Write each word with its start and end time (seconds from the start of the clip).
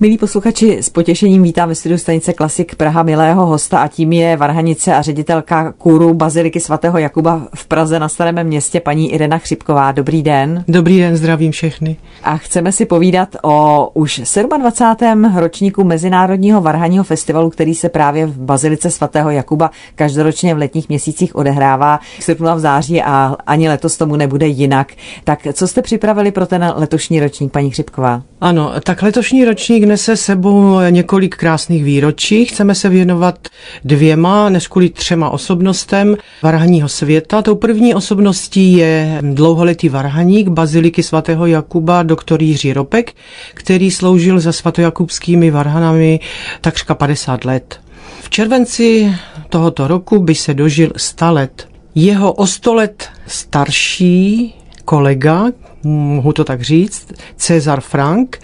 Milí 0.00 0.18
posluchači, 0.18 0.78
s 0.78 0.88
potěšením 0.88 1.42
vítám 1.42 1.68
ve 1.68 1.74
studiu 1.74 1.98
stanice 1.98 2.32
Klasik 2.32 2.74
Praha 2.74 3.02
milého 3.02 3.46
hosta 3.46 3.78
a 3.78 3.88
tím 3.88 4.12
je 4.12 4.36
varhanice 4.36 4.94
a 4.94 5.02
ředitelka 5.02 5.72
kůru 5.72 6.14
Baziliky 6.14 6.60
svatého 6.60 6.98
Jakuba 6.98 7.48
v 7.54 7.66
Praze 7.66 7.98
na 7.98 8.08
Starém 8.08 8.44
městě 8.44 8.80
paní 8.80 9.12
Irena 9.12 9.38
Chřipková. 9.38 9.92
Dobrý 9.92 10.22
den. 10.22 10.64
Dobrý 10.68 10.98
den, 10.98 11.16
zdravím 11.16 11.52
všechny. 11.52 11.96
A 12.22 12.36
chceme 12.36 12.72
si 12.72 12.86
povídat 12.86 13.36
o 13.42 13.88
už 13.94 14.22
27. 14.58 15.36
ročníku 15.36 15.84
Mezinárodního 15.84 16.60
varhaního 16.60 17.04
festivalu, 17.04 17.50
který 17.50 17.74
se 17.74 17.88
právě 17.88 18.26
v 18.26 18.38
Bazilice 18.38 18.90
svatého 18.90 19.30
Jakuba 19.30 19.70
každoročně 19.94 20.54
v 20.54 20.58
letních 20.58 20.88
měsících 20.88 21.36
odehrává 21.36 22.00
v 22.18 22.24
srpnu 22.24 22.48
a 22.48 22.54
v 22.54 22.60
září 22.60 23.02
a 23.02 23.36
ani 23.46 23.68
letos 23.68 23.96
tomu 23.96 24.16
nebude 24.16 24.46
jinak. 24.46 24.92
Tak 25.24 25.46
co 25.52 25.68
jste 25.68 25.82
připravili 25.82 26.32
pro 26.32 26.46
ten 26.46 26.72
letošní 26.76 27.20
ročník, 27.20 27.52
paní 27.52 27.70
Chřipková? 27.70 28.22
Ano, 28.40 28.72
tak 28.84 29.02
letošní 29.02 29.44
ročník 29.44 29.84
nese 29.84 30.16
sebou 30.16 30.80
několik 30.90 31.36
krásných 31.36 31.84
výročí. 31.84 32.44
Chceme 32.44 32.74
se 32.74 32.88
věnovat 32.88 33.48
dvěma, 33.84 34.48
než 34.48 34.68
kvůli 34.68 34.88
třema 34.88 35.30
osobnostem 35.30 36.16
varhaního 36.42 36.88
světa. 36.88 37.42
Tou 37.42 37.54
první 37.54 37.94
osobností 37.94 38.72
je 38.72 39.18
dlouholetý 39.22 39.88
varhaník 39.88 40.48
Baziliky 40.48 41.02
svatého 41.02 41.46
Jakuba, 41.46 42.02
doktor 42.02 42.42
Jiří 42.42 42.72
Ropek, 42.72 43.12
který 43.54 43.90
sloužil 43.90 44.40
za 44.40 44.52
svatojakubskými 44.52 45.50
varhanami 45.50 46.20
takřka 46.60 46.94
50 46.94 47.44
let. 47.44 47.80
V 48.20 48.30
červenci 48.30 49.14
tohoto 49.48 49.88
roku 49.88 50.18
by 50.18 50.34
se 50.34 50.54
dožil 50.54 50.92
100 50.96 51.32
let. 51.32 51.68
Jeho 51.94 52.32
o 52.32 52.46
100 52.46 52.74
let 52.74 53.08
starší 53.26 54.54
kolega, 54.84 55.46
mohu 55.86 56.32
to 56.32 56.44
tak 56.44 56.62
říct, 56.62 57.12
Cezar 57.36 57.80
Frank, 57.80 58.40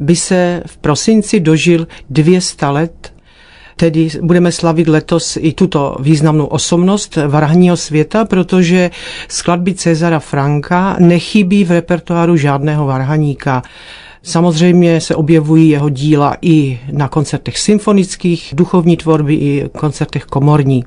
by 0.00 0.16
se 0.16 0.62
v 0.66 0.76
prosinci 0.76 1.40
dožil 1.40 1.86
200 2.10 2.66
let 2.66 3.12
Tedy 3.76 4.10
budeme 4.20 4.52
slavit 4.52 4.88
letos 4.88 5.38
i 5.40 5.52
tuto 5.52 5.96
významnou 6.00 6.46
osobnost 6.46 7.18
varhního 7.28 7.76
světa, 7.76 8.24
protože 8.24 8.90
skladby 9.28 9.74
Cezara 9.74 10.18
Franka 10.18 10.96
nechybí 10.98 11.64
v 11.64 11.70
repertoáru 11.70 12.36
žádného 12.36 12.86
varhaníka. 12.86 13.62
Samozřejmě 14.22 15.00
se 15.00 15.14
objevují 15.14 15.68
jeho 15.68 15.88
díla 15.88 16.36
i 16.42 16.80
na 16.92 17.08
koncertech 17.08 17.58
symfonických, 17.58 18.54
duchovní 18.56 18.96
tvorby 18.96 19.34
i 19.34 19.68
koncertech 19.78 20.24
komorní. 20.24 20.84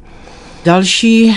Další 0.66 1.36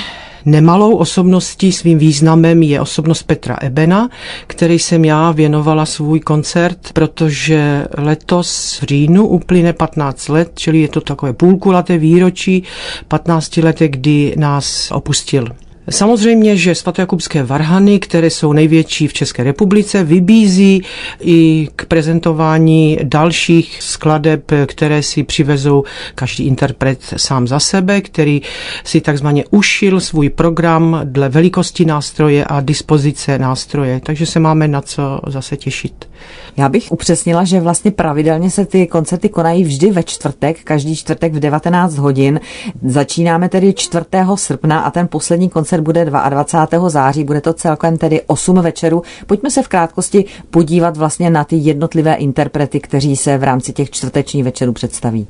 Nemalou 0.49 0.97
osobností 0.97 1.73
svým 1.73 1.99
významem 1.99 2.63
je 2.63 2.81
osobnost 2.81 3.23
Petra 3.23 3.57
Ebena, 3.61 4.09
který 4.47 4.79
jsem 4.79 5.05
já 5.05 5.33
věnovala 5.33 5.87
svůj 5.87 6.21
koncert, 6.21 6.79
protože 6.93 7.87
letos 7.99 8.79
v 8.81 8.85
říjnu 8.85 9.27
uplyne 9.27 9.73
15 9.73 10.29
let, 10.29 10.51
čili 10.55 10.81
je 10.81 10.89
to 10.89 11.01
takové 11.01 11.33
půlkulaté 11.33 11.99
výročí 11.99 12.63
15 13.09 13.57
lety, 13.57 13.89
kdy 13.89 14.35
nás 14.39 14.91
opustil. 14.91 15.49
Samozřejmě, 15.91 16.57
že 16.57 16.75
svatojakubské 16.75 17.43
varhany, 17.43 17.99
které 17.99 18.31
jsou 18.31 18.53
největší 18.53 19.09
v 19.09 19.13
České 19.13 19.45
republice, 19.45 20.05
vybízí 20.05 20.83
i 21.21 21.69
k 21.77 21.87
prezentování 21.87 22.99
dalších 23.03 23.83
skladeb, 23.83 24.53
které 24.67 25.03
si 25.03 25.23
přivezou 25.23 25.85
každý 26.15 26.47
interpret 26.47 27.01
sám 27.17 27.49
za 27.49 27.61
sebe, 27.61 28.01
který 28.01 28.43
si 28.85 29.01
takzvaně 29.01 29.45
ušil 29.51 30.01
svůj 30.01 30.29
program 30.29 31.01
dle 31.05 31.29
velikosti 31.29 31.85
nástroje 31.85 32.45
a 32.45 32.61
dispozice 32.61 33.39
nástroje. 33.39 34.01
Takže 34.05 34.27
se 34.27 34.41
máme 34.41 34.69
na 34.69 34.81
co 34.81 35.21
zase 35.27 35.57
těšit. 35.57 36.09
Já 36.57 36.69
bych 36.69 36.93
upřesnila, 36.93 37.45
že 37.45 37.61
vlastně 37.61 37.91
pravidelně 37.91 38.51
se 38.51 38.67
ty 38.67 38.87
koncerty 38.87 39.29
konají 39.29 39.65
vždy 39.65 39.91
ve 39.91 40.03
čtvrtek, 40.03 40.65
každý 40.65 40.97
čtvrtek 40.97 41.35
v 41.35 41.41
19 41.41 41.97
hodin. 41.97 42.41
Začínáme 42.83 43.49
tedy 43.49 43.73
4. 43.73 44.05
srpna 44.35 44.81
a 44.81 44.91
ten 44.91 45.09
poslední 45.09 45.49
koncert 45.49 45.78
bude 45.81 46.05
22. 46.05 46.89
září. 46.89 47.25
Bude 47.25 47.41
to 47.41 47.53
celkem 47.53 47.97
tedy 47.97 48.23
8 48.27 48.57
večerů. 48.57 49.03
Pojďme 49.27 49.51
se 49.51 49.63
v 49.63 49.69
krátkosti 49.69 50.25
podívat 50.51 50.97
vlastně 50.97 51.31
na 51.31 51.45
ty 51.45 51.57
jednotlivé 51.57 52.15
interprety, 52.15 52.81
kteří 52.81 53.17
se 53.17 53.39
v 53.39 53.43
rámci 53.43 53.73
těch 53.73 53.91
čtvrtečních 53.91 54.45
večerů 54.45 54.73
představí. 54.73 55.27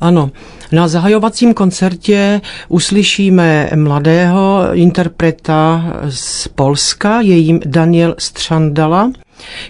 Ano, 0.00 0.30
na 0.72 0.88
zahajovacím 0.88 1.54
koncertě 1.54 2.40
uslyšíme 2.68 3.70
mladého 3.74 4.62
interpreta 4.72 5.84
z 6.08 6.48
Polska, 6.48 7.20
je 7.20 7.36
jim 7.36 7.60
Daniel 7.66 8.14
Střandala 8.18 9.10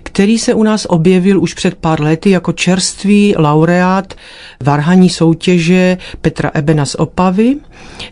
který 0.03 0.39
se 0.39 0.55
u 0.55 0.63
nás 0.63 0.87
objevil 0.89 1.43
už 1.43 1.55
před 1.55 1.75
pár 1.75 2.01
lety 2.01 2.31
jako 2.31 2.53
čerstvý 2.53 3.35
laureát 3.39 4.15
varhaní 4.63 5.09
soutěže 5.09 5.99
Petra 6.21 6.51
Ebena 6.55 6.85
z 6.85 6.95
Opavy, 6.95 7.57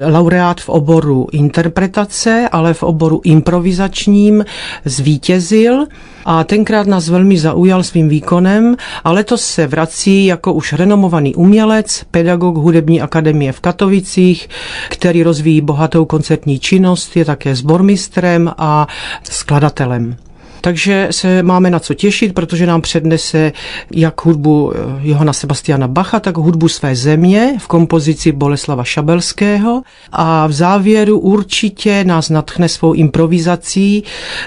laureát 0.01 0.61
v 0.61 0.69
oboru 0.69 1.27
interpretace, 1.33 2.49
ale 2.53 2.75
v 2.75 2.83
oboru 2.83 3.21
improvizačním 3.25 4.45
zvítězil 4.85 5.87
a 6.25 6.45
tenkrát 6.45 6.87
nás 6.87 7.09
velmi 7.09 7.39
zaujal 7.39 7.83
svým 7.83 8.09
výkonem 8.09 8.77
a 9.05 9.13
letos 9.13 9.45
se 9.45 9.67
vrací 9.67 10.27
jako 10.27 10.53
už 10.53 10.73
renomovaný 10.73 11.35
umělec, 11.35 12.05
pedagog 12.11 12.57
hudební 12.57 13.01
akademie 13.01 13.53
v 13.53 13.61
Katovicích, 13.61 14.49
který 14.89 15.23
rozvíjí 15.23 15.61
bohatou 15.61 16.05
koncertní 16.05 16.59
činnost, 16.59 17.17
je 17.17 17.25
také 17.25 17.57
sbormistrem 17.57 18.53
a 18.59 18.87
skladatelem. 19.23 20.17
Takže 20.65 21.09
se 21.11 21.43
máme 21.43 21.71
na 21.71 21.79
co 21.79 21.95
těšit, 21.95 22.35
protože 22.35 22.67
nám 22.67 22.81
přednese 22.81 23.53
jak 23.91 24.25
hudbu 24.25 24.73
eh, 24.75 24.79
Johana 25.09 25.33
Sebastiana 25.33 25.89
Bacha, 25.89 26.21
tak 26.21 26.37
hudbu 26.37 26.69
své 26.69 26.97
země 26.97 27.57
v 27.59 27.67
kompozici 27.67 28.33
Boleslava 28.33 28.85
Šabelského. 28.85 29.83
A 30.13 30.47
v 30.47 30.53
závěru 30.53 31.19
určitě 31.19 32.05
nás 32.05 32.31
natchne 32.31 32.69
svou 32.69 32.93
improvizací 32.93 34.05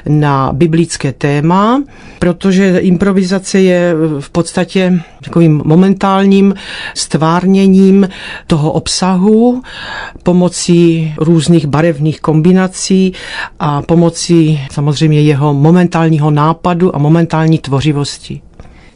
na 0.07 0.49
biblické 0.53 1.13
téma, 1.13 1.83
protože 2.19 2.77
improvizace 2.77 3.61
je 3.61 3.93
v 4.19 4.29
podstatě 4.29 4.99
takovým 5.23 5.61
momentálním 5.65 6.53
stvárněním 6.93 8.09
toho 8.47 8.71
obsahu 8.71 9.61
pomocí 10.23 11.13
různých 11.17 11.65
barevných 11.65 12.21
kombinací 12.21 13.13
a 13.59 13.81
pomocí 13.81 14.59
samozřejmě 14.71 15.21
jeho 15.21 15.53
momentální 15.53 16.06
momentálního 16.07 16.31
nápadu 16.31 16.95
a 16.95 16.99
momentální 16.99 17.59
tvořivosti. 17.59 18.41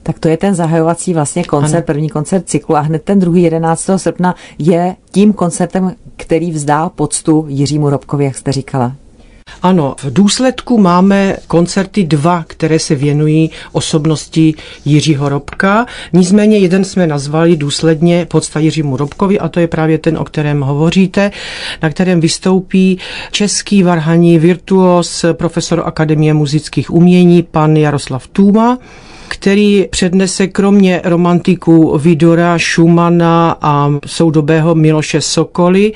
Tak 0.04 0.20
to 0.20 0.28
je 0.28 0.38
ten 0.38 0.56
zahajovací 0.56 1.14
vlastně 1.14 1.44
koncert, 1.44 1.78
ano. 1.78 1.86
první 1.86 2.10
koncert 2.10 2.50
cyklu 2.50 2.76
a 2.76 2.80
hned 2.80 3.04
ten 3.04 3.20
druhý 3.20 3.44
11. 3.44 3.90
srpna 3.98 4.36
je 4.60 4.96
tím 5.12 5.34
koncertem, 5.34 5.96
který 6.18 6.52
vzdá 6.52 6.90
poctu 6.90 7.46
Jiřímu 7.48 7.90
Robkovi, 7.90 8.26
jak 8.26 8.38
jste 8.38 8.52
říkala. 8.52 8.96
Ano, 9.62 9.96
v 10.04 10.14
důsledku 10.14 10.78
máme 10.78 11.38
koncerty 11.48 12.04
dva, 12.04 12.44
které 12.48 12.80
se 12.80 12.96
věnují 12.96 13.52
osobnosti 13.72 14.54
Jiřího 14.86 15.30
Robka. 15.30 15.86
Nicméně 16.14 16.58
jeden 16.58 16.84
jsme 16.84 17.08
nazvali 17.08 17.58
důsledně 17.58 18.26
podsta 18.26 18.60
Jiřímu 18.60 18.98
Robkovi 18.98 19.40
a 19.40 19.50
to 19.50 19.60
je 19.60 19.68
právě 19.68 19.98
ten, 19.98 20.18
o 20.18 20.24
kterém 20.24 20.62
hovoříte, 20.62 21.32
na 21.82 21.90
kterém 21.90 22.22
vystoupí 22.22 23.00
český 23.32 23.84
varhaní 23.84 24.40
virtuos, 24.40 25.26
profesor 25.34 25.84
Akademie 25.86 26.34
muzických 26.34 26.92
umění, 26.92 27.44
pan 27.44 27.78
Jaroslav 27.78 28.28
Tůma 28.28 28.78
který 29.32 29.88
přednese 29.90 30.48
kromě 30.48 31.02
romantiků 31.04 31.98
Vidora, 31.98 32.60
Schumana 32.60 33.58
a 33.62 33.90
soudobého 34.06 34.76
Miloše 34.76 35.22
Sokoly 35.22 35.94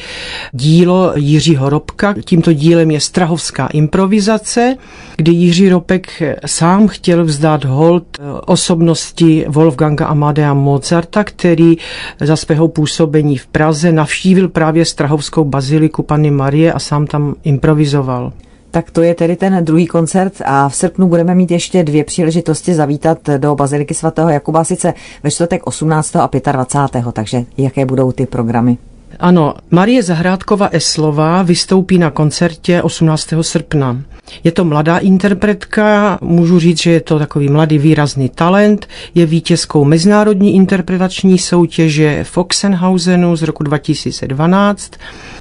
dílo 0.51 1.11
Jiřího 1.15 1.69
Robka. 1.69 2.15
Tímto 2.25 2.53
dílem 2.53 2.91
je 2.91 2.99
Strahovská 2.99 3.67
improvizace, 3.67 4.75
kdy 5.17 5.31
Jiří 5.31 5.69
Ropek 5.69 6.23
sám 6.45 6.87
chtěl 6.87 7.25
vzdát 7.25 7.65
hold 7.65 8.03
osobnosti 8.45 9.45
Wolfganga 9.47 10.05
Amadea 10.05 10.53
Mozarta, 10.53 11.23
který 11.23 11.77
za 12.21 12.35
svého 12.35 12.67
působení 12.67 13.37
v 13.37 13.47
Praze 13.47 13.91
navštívil 13.91 14.49
právě 14.49 14.85
Strahovskou 14.85 15.43
baziliku 15.43 16.03
Panny 16.03 16.31
Marie 16.31 16.73
a 16.73 16.79
sám 16.79 17.07
tam 17.07 17.35
improvizoval. 17.43 18.33
Tak 18.75 18.91
to 18.91 19.01
je 19.01 19.15
tedy 19.15 19.35
ten 19.35 19.65
druhý 19.65 19.87
koncert 19.87 20.33
a 20.45 20.69
v 20.69 20.75
srpnu 20.75 21.07
budeme 21.07 21.35
mít 21.35 21.51
ještě 21.51 21.83
dvě 21.83 22.03
příležitosti 22.03 22.73
zavítat 22.73 23.19
do 23.37 23.55
Baziliky 23.55 23.93
svatého 23.93 24.29
Jakuba, 24.29 24.63
sice 24.63 24.93
ve 25.23 25.31
čtvrtek 25.31 25.67
18. 25.67 26.15
a 26.15 26.29
25. 26.51 27.05
Takže 27.13 27.43
jaké 27.57 27.85
budou 27.85 28.11
ty 28.11 28.25
programy? 28.25 28.77
Ano, 29.19 29.53
Marie 29.71 30.03
Zahrádkova 30.03 30.67
Eslová 30.67 31.43
vystoupí 31.43 31.97
na 31.97 32.11
koncertě 32.11 32.81
18. 32.81 33.33
srpna. 33.41 34.01
Je 34.43 34.51
to 34.51 34.65
mladá 34.65 34.97
interpretka, 34.97 36.17
můžu 36.21 36.59
říct, 36.59 36.81
že 36.81 36.91
je 36.91 37.01
to 37.01 37.19
takový 37.19 37.49
mladý 37.49 37.77
výrazný 37.77 38.29
talent, 38.29 38.87
je 39.15 39.25
vítězkou 39.25 39.85
mezinárodní 39.85 40.55
interpretační 40.55 41.37
soutěže 41.37 42.23
v 42.23 42.37
Oxenhausenu 42.37 43.35
z 43.35 43.41
roku 43.41 43.63
2012. 43.63 44.91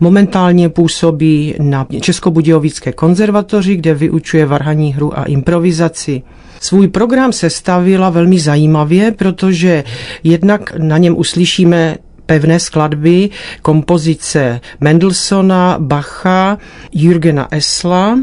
Momentálně 0.00 0.68
působí 0.68 1.54
na 1.58 1.86
Českobudějovické 2.00 2.92
konzervatoři, 2.92 3.76
kde 3.76 3.94
vyučuje 3.94 4.46
varhaní 4.46 4.94
hru 4.94 5.18
a 5.18 5.24
improvizaci. 5.24 6.22
Svůj 6.60 6.88
program 6.88 7.32
sestavila 7.32 8.10
velmi 8.10 8.38
zajímavě, 8.38 9.12
protože 9.12 9.84
jednak 10.24 10.72
na 10.78 10.98
něm 10.98 11.18
uslyšíme 11.18 11.96
pevné 12.26 12.60
skladby, 12.60 13.30
kompozice 13.62 14.60
Mendelssohna, 14.80 15.76
Bacha, 15.78 16.58
Jürgena 16.92 17.48
Esla, 17.50 18.18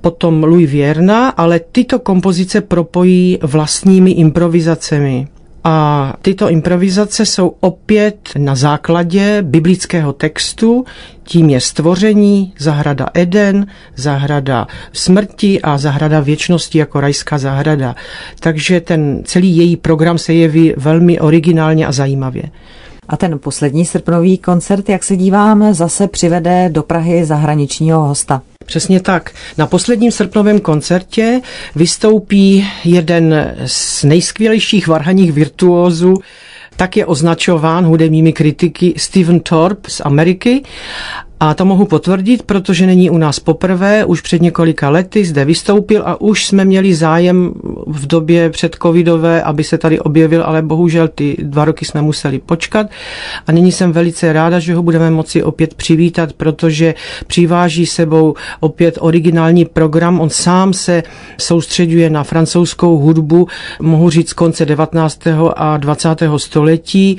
potom 0.00 0.44
Louis 0.44 0.70
Vierna, 0.70 1.28
ale 1.28 1.60
tyto 1.60 1.98
kompozice 1.98 2.60
propojí 2.60 3.38
vlastními 3.42 4.10
improvizacemi. 4.10 5.26
A 5.64 6.12
tyto 6.22 6.50
improvizace 6.50 7.26
jsou 7.26 7.54
opět 7.60 8.16
na 8.38 8.54
základě 8.54 9.42
biblického 9.42 10.12
textu, 10.12 10.84
tím 11.24 11.50
je 11.50 11.60
stvoření, 11.60 12.52
zahrada 12.58 13.06
Eden, 13.14 13.66
zahrada 13.96 14.66
smrti 14.92 15.60
a 15.62 15.78
zahrada 15.78 16.20
věčnosti 16.20 16.78
jako 16.78 17.00
rajská 17.00 17.38
zahrada. 17.38 17.94
Takže 18.40 18.80
ten 18.80 19.22
celý 19.24 19.56
její 19.56 19.76
program 19.76 20.18
se 20.18 20.34
jeví 20.34 20.74
velmi 20.76 21.20
originálně 21.20 21.86
a 21.86 21.92
zajímavě. 21.92 22.42
A 23.12 23.16
ten 23.16 23.38
poslední 23.38 23.84
srpnový 23.84 24.38
koncert, 24.38 24.88
jak 24.88 25.04
se 25.04 25.16
díváme, 25.16 25.74
zase 25.74 26.08
přivede 26.08 26.68
do 26.68 26.82
Prahy 26.82 27.24
zahraničního 27.24 28.00
hosta. 28.00 28.42
Přesně 28.66 29.00
tak. 29.00 29.30
Na 29.58 29.66
posledním 29.66 30.12
srpnovém 30.12 30.60
koncertě 30.60 31.40
vystoupí 31.74 32.66
jeden 32.84 33.54
z 33.66 34.04
nejskvělejších 34.04 34.88
varhaních 34.88 35.32
virtuózů, 35.32 36.14
tak 36.76 36.96
je 36.96 37.06
označován 37.06 37.84
hudebními 37.84 38.32
kritiky 38.32 38.94
Steven 38.96 39.40
Thorpe 39.40 39.90
z 39.90 40.00
Ameriky 40.04 40.62
a 41.42 41.54
to 41.54 41.64
mohu 41.64 41.84
potvrdit, 41.84 42.42
protože 42.42 42.86
není 42.86 43.10
u 43.10 43.18
nás 43.18 43.40
poprvé, 43.40 44.04
už 44.04 44.20
před 44.20 44.42
několika 44.42 44.90
lety 44.90 45.24
zde 45.24 45.44
vystoupil 45.44 46.02
a 46.06 46.20
už 46.20 46.46
jsme 46.46 46.64
měli 46.64 46.94
zájem 46.94 47.52
v 47.86 48.06
době 48.06 48.50
před 48.50 48.76
covidové, 48.82 49.42
aby 49.42 49.64
se 49.64 49.78
tady 49.78 50.00
objevil, 50.00 50.42
ale 50.44 50.62
bohužel 50.62 51.08
ty 51.08 51.36
dva 51.42 51.64
roky 51.64 51.84
jsme 51.84 52.02
museli 52.02 52.38
počkat. 52.38 52.86
A 53.46 53.52
nyní 53.52 53.72
jsem 53.72 53.92
velice 53.92 54.32
ráda, 54.32 54.58
že 54.58 54.74
ho 54.74 54.82
budeme 54.82 55.10
moci 55.10 55.42
opět 55.42 55.74
přivítat, 55.74 56.32
protože 56.32 56.94
přiváží 57.26 57.86
sebou 57.86 58.34
opět 58.60 58.98
originální 59.00 59.64
program. 59.64 60.20
On 60.20 60.30
sám 60.30 60.72
se 60.72 61.02
soustředuje 61.38 62.10
na 62.10 62.24
francouzskou 62.24 62.98
hudbu, 62.98 63.48
mohu 63.80 64.10
říct 64.10 64.32
konce 64.32 64.66
19. 64.66 65.20
a 65.56 65.76
20. 65.76 66.08
století, 66.36 67.18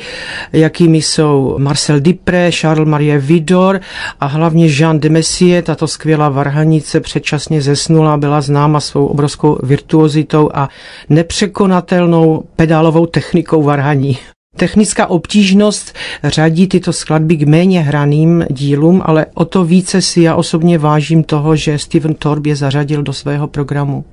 jakými 0.54 1.02
jsou 1.02 1.56
Marcel 1.58 2.00
Dupré, 2.00 2.52
Charles 2.52 2.90
Marie 2.90 3.20
Vidor 3.20 3.80
a 4.20 4.26
hlavně 4.26 4.68
Jean 4.68 5.00
de 5.00 5.10
Messie, 5.10 5.62
tato 5.62 5.88
skvělá 5.88 6.30
varhanice, 6.30 7.00
předčasně 7.00 7.62
zesnula, 7.62 8.18
byla 8.18 8.42
známa 8.42 8.80
svou 8.80 9.06
obrovskou 9.06 9.58
virtuozitou 9.64 10.50
a 10.54 10.70
nepřekonatelnou 11.10 12.44
pedálovou 12.56 13.06
technikou 13.06 13.64
varhaní. 13.64 14.18
Technická 14.56 15.08
obtížnost 15.08 15.94
řadí 16.24 16.68
tyto 16.68 16.94
skladby 16.94 17.36
k 17.36 17.48
méně 17.48 17.82
hraným 17.82 18.46
dílům, 18.50 19.02
ale 19.06 19.26
o 19.34 19.46
to 19.46 19.66
více 19.66 20.02
si 20.02 20.22
já 20.22 20.36
osobně 20.36 20.78
vážím 20.78 21.24
toho, 21.24 21.56
že 21.56 21.80
Steven 21.80 22.14
Torb 22.14 22.46
je 22.46 22.56
zařadil 22.56 23.04
do 23.04 23.14
svého 23.14 23.48
programu. 23.48 24.06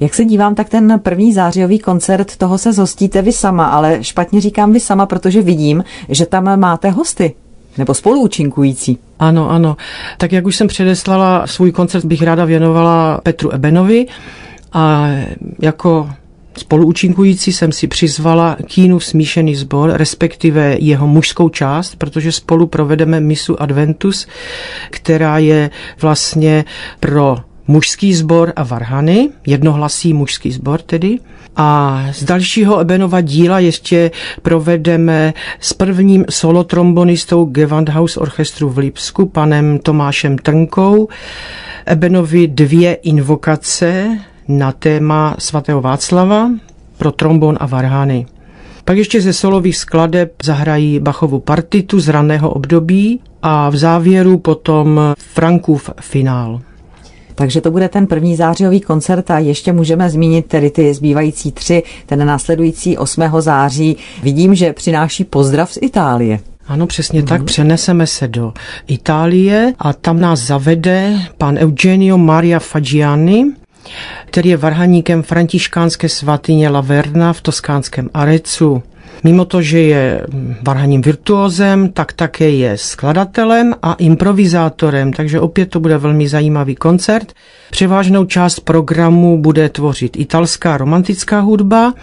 Jak 0.00 0.14
se 0.14 0.24
dívám, 0.24 0.54
tak 0.54 0.68
ten 0.68 1.00
první 1.02 1.32
zářijový 1.32 1.78
koncert, 1.78 2.36
toho 2.36 2.58
se 2.58 2.72
zhostíte 2.72 3.22
vy 3.22 3.32
sama, 3.32 3.66
ale 3.66 4.04
špatně 4.04 4.40
říkám 4.40 4.72
vy 4.72 4.80
sama, 4.80 5.06
protože 5.06 5.42
vidím, 5.42 5.84
že 6.08 6.26
tam 6.26 6.60
máte 6.60 6.90
hosty 6.90 7.34
nebo 7.78 7.94
spoluúčinkující. 7.94 8.98
Ano, 9.18 9.50
ano. 9.50 9.76
Tak 10.18 10.32
jak 10.32 10.46
už 10.46 10.56
jsem 10.56 10.66
předeslala, 10.68 11.46
svůj 11.46 11.72
koncert 11.72 12.04
bych 12.04 12.22
ráda 12.22 12.44
věnovala 12.44 13.20
Petru 13.22 13.52
Ebenovi 13.52 14.06
a 14.72 15.08
jako 15.62 16.08
Spoluúčinkující 16.58 17.52
jsem 17.52 17.72
si 17.72 17.86
přizvala 17.86 18.56
Kínu 18.66 19.00
smíšený 19.00 19.54
sbor, 19.54 19.90
respektive 19.92 20.76
jeho 20.80 21.06
mužskou 21.06 21.48
část, 21.48 21.96
protože 21.96 22.32
spolu 22.32 22.66
provedeme 22.66 23.20
misu 23.20 23.62
Adventus, 23.62 24.26
která 24.90 25.38
je 25.38 25.70
vlastně 26.00 26.64
pro 27.00 27.36
mužský 27.68 28.14
sbor 28.14 28.52
a 28.56 28.62
varhany, 28.62 29.28
jednohlasý 29.46 30.14
mužský 30.14 30.52
sbor 30.52 30.80
tedy. 30.80 31.18
A 31.56 32.02
z 32.12 32.24
dalšího 32.24 32.80
Ebenova 32.80 33.20
díla 33.20 33.58
ještě 33.58 34.10
provedeme 34.42 35.34
s 35.60 35.72
prvním 35.72 36.24
solotrombonistou 36.30 37.44
Gewandhaus 37.44 38.16
orchestru 38.16 38.68
v 38.70 38.78
Lipsku, 38.78 39.26
panem 39.26 39.78
Tomášem 39.78 40.38
Trnkou, 40.38 41.08
Ebenovi 41.86 42.48
dvě 42.48 42.94
invokace 42.94 44.18
na 44.48 44.72
téma 44.72 45.36
svatého 45.38 45.80
Václava 45.80 46.50
pro 46.98 47.12
trombon 47.12 47.56
a 47.60 47.66
varhany. 47.66 48.26
Pak 48.84 48.96
ještě 48.96 49.20
ze 49.20 49.32
solových 49.32 49.76
skladeb 49.76 50.32
zahrají 50.42 51.00
Bachovu 51.00 51.40
partitu 51.40 52.00
z 52.00 52.08
raného 52.08 52.50
období 52.50 53.20
a 53.42 53.70
v 53.70 53.76
závěru 53.76 54.38
potom 54.38 55.00
Frankův 55.18 55.90
finál. 56.00 56.60
Takže 57.36 57.60
to 57.60 57.70
bude 57.70 57.88
ten 57.88 58.06
první 58.06 58.36
zářijový 58.36 58.80
koncert 58.80 59.30
a 59.30 59.38
ještě 59.38 59.72
můžeme 59.72 60.10
zmínit 60.10 60.46
tedy 60.46 60.70
ty 60.70 60.94
zbývající 60.94 61.52
tři, 61.52 61.82
ten 62.06 62.26
následující 62.26 62.98
8. 62.98 63.22
září. 63.38 63.96
Vidím, 64.22 64.54
že 64.54 64.72
přináší 64.72 65.24
pozdrav 65.24 65.72
z 65.72 65.78
Itálie. 65.82 66.38
Ano, 66.68 66.86
přesně 66.86 67.20
mm. 67.20 67.26
tak. 67.26 67.44
Přeneseme 67.44 68.06
se 68.06 68.28
do 68.28 68.52
Itálie 68.86 69.72
a 69.78 69.92
tam 69.92 70.20
nás 70.20 70.40
zavede 70.40 71.18
pan 71.38 71.58
Eugenio 71.58 72.18
Maria 72.18 72.58
Fagiani, 72.58 73.44
který 74.26 74.48
je 74.48 74.56
varhaníkem 74.56 75.22
františkánské 75.22 76.08
svatyně 76.08 76.68
Laverna 76.68 77.32
v 77.32 77.40
toskánském 77.40 78.10
Arecu. 78.14 78.82
Mimo 79.24 79.44
to, 79.44 79.62
že 79.62 79.80
je 79.80 80.26
varhaním 80.62 81.02
virtuózem, 81.02 81.88
tak 81.88 82.12
také 82.12 82.50
je 82.50 82.78
skladatelem 82.78 83.74
a 83.82 83.92
improvizátorem, 83.92 85.12
takže 85.12 85.40
opět 85.40 85.70
to 85.70 85.80
bude 85.80 85.98
velmi 85.98 86.28
zajímavý 86.28 86.74
koncert. 86.74 87.32
Převážnou 87.70 88.24
část 88.24 88.60
programu 88.60 89.38
bude 89.42 89.68
tvořit 89.68 90.16
italská 90.16 90.76
romantická 90.76 91.40
hudba, 91.40 91.94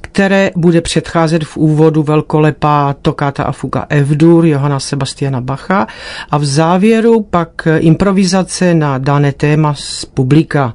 které 0.00 0.50
bude 0.56 0.80
předcházet 0.80 1.44
v 1.44 1.56
úvodu 1.56 2.02
velkolepá 2.02 2.94
tokáta 3.02 3.44
a 3.44 3.52
fuga 3.52 3.86
F-dur 3.88 4.46
Johana 4.46 4.80
Sebastiana 4.80 5.40
Bacha 5.40 5.86
a 6.30 6.38
v 6.38 6.44
závěru 6.44 7.22
pak 7.22 7.68
improvizace 7.78 8.74
na 8.74 8.98
dané 8.98 9.32
téma 9.32 9.74
z 9.74 10.04
publika. 10.04 10.74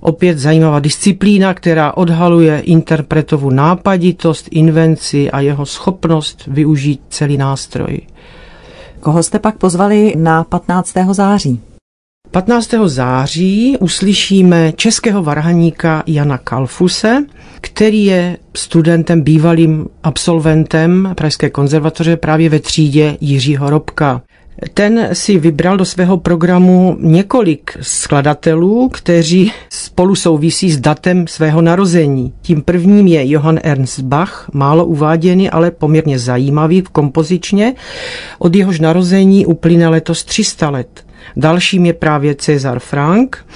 Opět 0.00 0.38
zajímavá 0.38 0.80
disciplína, 0.80 1.54
která 1.54 1.96
odhaluje 1.96 2.60
interpretovu 2.60 3.50
nápaditost, 3.50 4.48
invenci 4.50 5.30
a 5.30 5.40
jeho 5.40 5.66
schopnost 5.66 6.44
využít 6.46 7.00
celý 7.08 7.36
nástroj. 7.36 8.00
Koho 9.00 9.22
jste 9.22 9.38
pak 9.38 9.58
pozvali 9.58 10.14
na 10.16 10.44
15. 10.44 10.94
září? 11.12 11.60
15. 12.30 12.74
září 12.86 13.76
uslyšíme 13.80 14.72
českého 14.72 15.22
varhaníka 15.22 16.02
Jana 16.06 16.38
Kalfuse, 16.38 17.24
který 17.60 18.04
je 18.04 18.36
studentem, 18.56 19.20
bývalým 19.20 19.86
absolventem 20.02 21.12
Pražské 21.16 21.50
konzervatoře 21.50 22.16
právě 22.16 22.48
ve 22.48 22.60
třídě 22.60 23.16
Jiřího 23.20 23.70
Robka. 23.70 24.22
Ten 24.74 25.08
si 25.12 25.38
vybral 25.38 25.76
do 25.76 25.84
svého 25.84 26.16
programu 26.16 26.96
několik 27.00 27.76
skladatelů, 27.80 28.88
kteří 28.88 29.52
spolu 29.70 30.14
souvisí 30.14 30.70
s 30.70 30.80
datem 30.80 31.26
svého 31.26 31.62
narození. 31.62 32.32
Tím 32.42 32.62
prvním 32.62 33.06
je 33.06 33.30
Johann 33.30 33.58
Ernst 33.62 34.00
Bach, 34.00 34.50
málo 34.52 34.84
uváděný, 34.84 35.50
ale 35.50 35.70
poměrně 35.70 36.18
zajímavý 36.18 36.82
kompozičně. 36.92 37.74
Od 38.38 38.54
jehož 38.54 38.80
narození 38.80 39.46
uplyne 39.46 39.88
letos 39.88 40.24
300 40.24 40.70
let. 40.70 41.04
Dalším 41.36 41.86
je 41.86 41.92
právě 41.92 42.34
Cezar 42.34 42.78
Frank, 42.78 43.46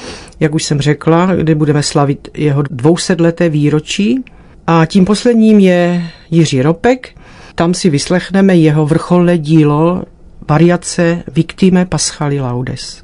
jak 0.41 0.55
už 0.55 0.65
jsem 0.65 0.81
řekla, 0.81 1.35
kde 1.35 1.55
budeme 1.55 1.83
slavit 1.83 2.29
jeho 2.35 2.63
200 2.63 3.17
leté 3.19 3.49
výročí. 3.49 4.25
A 4.67 4.87
tím 4.87 5.05
posledním 5.05 5.59
je 5.59 6.03
Jiří 6.31 6.63
Ropek, 6.63 7.09
tam 7.55 7.75
si 7.75 7.91
vyslechneme 7.91 8.57
jeho 8.57 8.87
vrcholné 8.87 9.39
dílo 9.39 10.03
variace 10.49 11.23
Victime 11.33 11.87
Paschali 11.87 12.41
Laudes. 12.41 13.03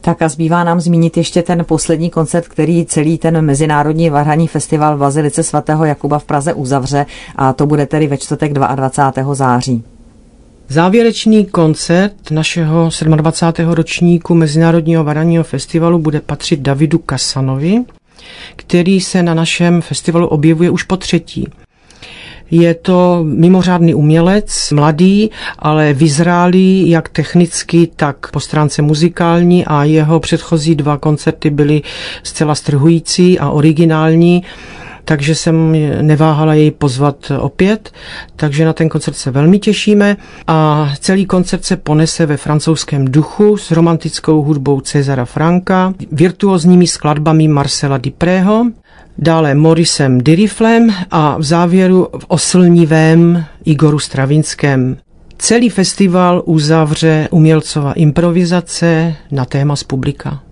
Tak 0.00 0.22
a 0.22 0.28
zbývá 0.28 0.64
nám 0.64 0.80
zmínit 0.80 1.16
ještě 1.16 1.42
ten 1.42 1.64
poslední 1.64 2.10
koncert, 2.10 2.48
který 2.48 2.86
celý 2.86 3.18
ten 3.18 3.44
Mezinárodní 3.44 4.10
varhaní 4.10 4.48
festival 4.48 4.96
v 4.96 5.00
Bazilice 5.00 5.42
svatého 5.42 5.84
Jakuba 5.84 6.18
v 6.18 6.24
Praze 6.24 6.54
uzavře 6.54 7.06
a 7.36 7.52
to 7.52 7.66
bude 7.66 7.86
tedy 7.86 8.06
ve 8.06 8.18
čtvrtek 8.18 8.52
22. 8.52 9.34
září. 9.34 9.84
Závěrečný 10.68 11.46
koncert 11.46 12.30
našeho 12.30 12.90
27. 13.16 13.70
ročníku 13.70 14.34
Mezinárodního 14.34 15.04
varhaního 15.04 15.44
festivalu 15.44 15.98
bude 15.98 16.20
patřit 16.20 16.60
Davidu 16.60 16.98
Kasanovi, 16.98 17.84
který 18.56 19.00
se 19.00 19.22
na 19.22 19.34
našem 19.34 19.80
festivalu 19.80 20.26
objevuje 20.26 20.70
už 20.70 20.82
po 20.82 20.96
třetí. 20.96 21.48
Je 22.50 22.74
to 22.74 23.20
mimořádný 23.22 23.94
umělec, 23.94 24.70
mladý, 24.70 25.30
ale 25.58 25.92
vyzrálý 25.92 26.90
jak 26.90 27.08
technicky, 27.08 27.90
tak 27.96 28.30
po 28.30 28.40
stránce 28.40 28.82
muzikální 28.82 29.66
a 29.66 29.84
jeho 29.84 30.20
předchozí 30.20 30.74
dva 30.74 30.96
koncerty 30.96 31.50
byly 31.50 31.82
zcela 32.22 32.54
strhující 32.54 33.38
a 33.38 33.50
originální 33.50 34.42
takže 35.08 35.34
jsem 35.34 35.76
neváhala 36.02 36.54
jej 36.54 36.70
pozvat 36.70 37.32
opět, 37.38 37.92
takže 38.36 38.64
na 38.64 38.72
ten 38.72 38.88
koncert 38.88 39.14
se 39.14 39.30
velmi 39.30 39.58
těšíme 39.58 40.16
a 40.46 40.88
celý 41.00 41.26
koncert 41.26 41.64
se 41.64 41.76
ponese 41.76 42.26
ve 42.26 42.36
francouzském 42.36 43.04
duchu 43.04 43.56
s 43.56 43.70
romantickou 43.70 44.42
hudbou 44.42 44.80
Cezara 44.80 45.24
Franka, 45.24 45.94
virtuózními 46.12 46.86
skladbami 46.86 47.48
Marcela 47.48 47.98
Diprého, 47.98 48.66
dále 49.18 49.54
Morisem 49.54 50.20
Diriflem 50.20 50.94
a 51.10 51.38
v 51.38 51.42
závěru 51.42 52.08
v 52.18 52.24
oslnivém 52.28 53.44
Igoru 53.64 53.98
Stravinském. 53.98 54.96
Celý 55.38 55.70
festival 55.70 56.42
uzavře 56.44 57.28
umělcova 57.30 57.92
improvizace 57.92 59.14
na 59.30 59.44
téma 59.44 59.76
z 59.76 59.82
publika. 59.82 60.45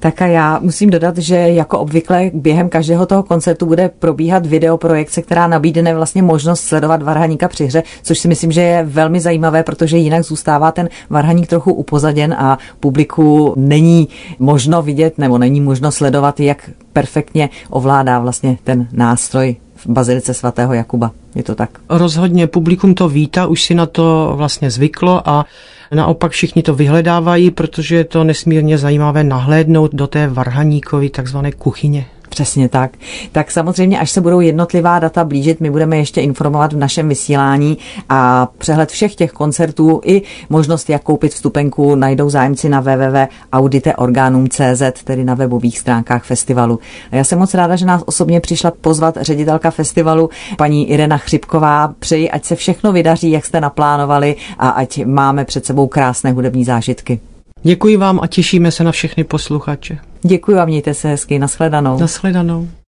Tak 0.00 0.22
a 0.22 0.26
já 0.26 0.58
musím 0.62 0.90
dodat, 0.90 1.18
že 1.18 1.36
jako 1.36 1.78
obvykle 1.78 2.30
během 2.34 2.68
každého 2.68 3.06
toho 3.06 3.22
koncertu 3.22 3.66
bude 3.66 3.90
probíhat 3.98 4.46
videoprojekce, 4.46 5.22
která 5.22 5.46
nabídne 5.46 5.94
vlastně 5.94 6.22
možnost 6.22 6.60
sledovat 6.60 7.02
varhaníka 7.02 7.48
při 7.48 7.66
hře, 7.66 7.82
což 8.02 8.18
si 8.18 8.28
myslím, 8.28 8.52
že 8.52 8.60
je 8.60 8.82
velmi 8.84 9.20
zajímavé, 9.20 9.62
protože 9.62 9.96
jinak 9.96 10.22
zůstává 10.22 10.72
ten 10.72 10.88
varhaník 11.10 11.48
trochu 11.48 11.72
upozaděn 11.72 12.34
a 12.38 12.58
publiku 12.80 13.54
není 13.56 14.08
možno 14.38 14.82
vidět 14.82 15.18
nebo 15.18 15.38
není 15.38 15.60
možno 15.60 15.92
sledovat, 15.92 16.40
jak 16.40 16.70
perfektně 16.92 17.48
ovládá 17.70 18.18
vlastně 18.18 18.58
ten 18.64 18.88
nástroj 18.92 19.56
v 19.84 19.86
Bazilice 19.86 20.34
svatého 20.34 20.74
Jakuba. 20.74 21.10
Je 21.34 21.42
to 21.42 21.54
tak? 21.54 21.70
Rozhodně 21.88 22.46
publikum 22.46 22.94
to 22.94 23.08
vítá, 23.08 23.46
už 23.46 23.62
si 23.62 23.74
na 23.74 23.86
to 23.86 24.32
vlastně 24.36 24.70
zvyklo 24.70 25.28
a 25.28 25.46
Naopak 25.94 26.32
všichni 26.32 26.62
to 26.62 26.74
vyhledávají, 26.74 27.50
protože 27.50 27.96
je 27.96 28.04
to 28.04 28.24
nesmírně 28.24 28.78
zajímavé 28.78 29.24
nahlédnout 29.24 29.94
do 29.94 30.06
té 30.06 30.28
varhaníkovy 30.28 31.10
takzvané 31.10 31.52
kuchyně. 31.52 32.06
Přesně 32.40 32.68
tak. 32.68 32.90
Tak 33.32 33.50
samozřejmě, 33.50 33.98
až 33.98 34.10
se 34.10 34.20
budou 34.20 34.40
jednotlivá 34.40 34.98
data 34.98 35.24
blížit, 35.24 35.60
my 35.60 35.70
budeme 35.70 35.96
ještě 35.96 36.20
informovat 36.20 36.72
v 36.72 36.76
našem 36.76 37.08
vysílání 37.08 37.78
a 38.08 38.48
přehled 38.58 38.90
všech 38.90 39.14
těch 39.14 39.32
koncertů 39.32 40.00
i 40.04 40.22
možnost, 40.50 40.90
jak 40.90 41.02
koupit 41.02 41.34
vstupenku, 41.34 41.94
najdou 41.94 42.30
zájemci 42.30 42.68
na 42.68 42.80
www.auditeorganum.cz, 42.80 45.02
tedy 45.04 45.24
na 45.24 45.34
webových 45.34 45.78
stránkách 45.78 46.24
festivalu. 46.24 46.78
A 47.12 47.16
já 47.16 47.24
jsem 47.24 47.38
moc 47.38 47.54
ráda, 47.54 47.76
že 47.76 47.86
nás 47.86 48.02
osobně 48.06 48.40
přišla 48.40 48.72
pozvat 48.80 49.18
ředitelka 49.20 49.70
festivalu, 49.70 50.30
paní 50.58 50.90
Irena 50.90 51.16
Chřipková. 51.16 51.94
Přeji, 51.98 52.30
ať 52.30 52.44
se 52.44 52.56
všechno 52.56 52.92
vydaří, 52.92 53.30
jak 53.30 53.46
jste 53.46 53.60
naplánovali 53.60 54.36
a 54.58 54.68
ať 54.68 55.04
máme 55.04 55.44
před 55.44 55.66
sebou 55.66 55.86
krásné 55.86 56.32
hudební 56.32 56.64
zážitky. 56.64 57.20
Děkuji 57.62 57.96
vám 57.96 58.20
a 58.22 58.26
těšíme 58.26 58.70
se 58.70 58.84
na 58.84 58.92
všechny 58.92 59.24
posluchače. 59.24 60.09
Děkuji 60.22 60.58
a 60.58 60.64
mějte 60.64 60.94
se 60.94 61.08
hezky. 61.08 61.38
Naschledanou. 61.38 61.98
Naschledanou. 61.98 62.68